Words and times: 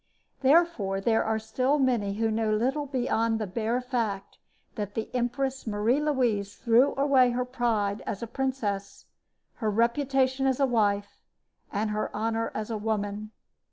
Therefore 0.41 0.99
there 0.99 1.23
are 1.23 1.37
still 1.37 1.77
many 1.77 2.15
who 2.15 2.31
know 2.31 2.51
little 2.51 2.87
beyond 2.87 3.37
the 3.37 3.45
bare 3.45 3.79
fact 3.81 4.39
that 4.73 4.95
the 4.95 5.13
Empress 5.13 5.67
Marie 5.67 6.01
Louise 6.01 6.55
threw 6.55 6.95
away 6.95 7.29
her 7.29 7.45
pride 7.45 8.01
as 8.07 8.23
a 8.23 8.25
princess, 8.25 9.05
her 9.57 9.69
reputation 9.69 10.47
as 10.47 10.59
a 10.59 10.65
wife, 10.65 11.21
and 11.71 11.91
her 11.91 12.09
honor 12.15 12.49
as 12.55 12.71
a 12.71 12.77
woman. 12.79 13.29